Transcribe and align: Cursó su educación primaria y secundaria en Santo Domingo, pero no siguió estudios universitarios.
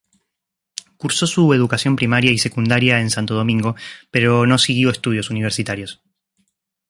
Cursó 0.97 1.27
su 1.27 1.53
educación 1.53 1.95
primaria 1.95 2.31
y 2.31 2.39
secundaria 2.39 2.99
en 3.01 3.11
Santo 3.11 3.35
Domingo, 3.35 3.75
pero 4.09 4.47
no 4.47 4.57
siguió 4.57 4.89
estudios 4.89 5.29
universitarios. 5.29 6.01